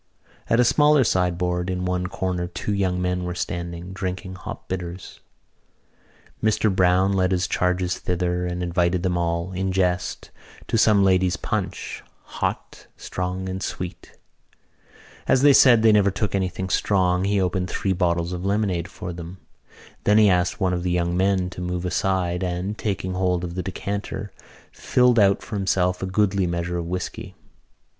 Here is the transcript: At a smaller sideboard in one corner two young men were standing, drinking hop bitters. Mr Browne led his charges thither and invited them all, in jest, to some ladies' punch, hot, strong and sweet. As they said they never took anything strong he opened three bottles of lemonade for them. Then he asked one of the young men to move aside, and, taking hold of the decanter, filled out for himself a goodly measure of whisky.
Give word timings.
At 0.49 0.59
a 0.59 0.63
smaller 0.65 1.03
sideboard 1.03 1.69
in 1.69 1.85
one 1.85 2.07
corner 2.07 2.47
two 2.47 2.73
young 2.73 2.99
men 2.99 3.23
were 3.23 3.35
standing, 3.35 3.93
drinking 3.93 4.33
hop 4.33 4.67
bitters. 4.67 5.19
Mr 6.43 6.75
Browne 6.75 7.13
led 7.13 7.31
his 7.31 7.47
charges 7.47 7.99
thither 7.99 8.47
and 8.47 8.63
invited 8.63 9.03
them 9.03 9.15
all, 9.15 9.51
in 9.51 9.71
jest, 9.71 10.31
to 10.65 10.75
some 10.79 11.03
ladies' 11.03 11.37
punch, 11.37 12.01
hot, 12.23 12.87
strong 12.97 13.47
and 13.47 13.61
sweet. 13.61 14.17
As 15.27 15.43
they 15.43 15.53
said 15.53 15.83
they 15.83 15.91
never 15.91 16.09
took 16.09 16.33
anything 16.33 16.69
strong 16.69 17.23
he 17.23 17.39
opened 17.39 17.69
three 17.69 17.93
bottles 17.93 18.33
of 18.33 18.43
lemonade 18.43 18.87
for 18.87 19.13
them. 19.13 19.37
Then 20.05 20.17
he 20.17 20.31
asked 20.31 20.59
one 20.59 20.73
of 20.73 20.81
the 20.81 20.89
young 20.89 21.15
men 21.15 21.51
to 21.51 21.61
move 21.61 21.85
aside, 21.85 22.43
and, 22.43 22.75
taking 22.75 23.13
hold 23.13 23.43
of 23.43 23.53
the 23.53 23.61
decanter, 23.61 24.31
filled 24.71 25.19
out 25.19 25.43
for 25.43 25.57
himself 25.57 26.01
a 26.01 26.07
goodly 26.07 26.47
measure 26.47 26.79
of 26.79 26.87
whisky. 26.87 27.35